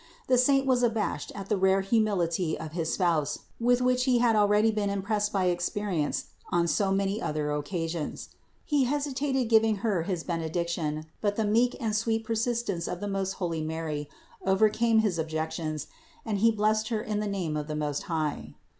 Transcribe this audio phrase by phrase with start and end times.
[0.25, 4.35] The saint was abashed at the rare humility of his Spouse, with which He had
[4.35, 8.29] already been impressed by experience on so many other occasions.
[8.65, 13.07] He hesitated giving Her his benedic tion; but the meek and sweet persistence of the
[13.07, 14.09] most holy Mary
[14.43, 15.85] overcame his objections
[16.25, 18.55] and he blessed Her in the name of the Most High.